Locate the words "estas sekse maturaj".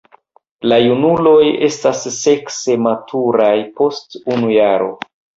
1.67-3.51